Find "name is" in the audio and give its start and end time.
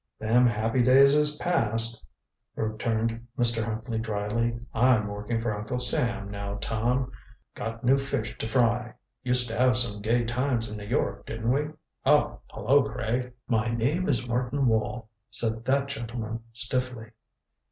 13.75-14.27